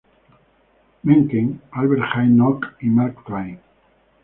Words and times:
Mencken, 1.03 1.61
Albert 1.73 2.09
Jay 2.15 2.25
Nock, 2.27 2.75
y 2.81 2.89
Mark 2.89 3.23
Twain". 3.23 3.59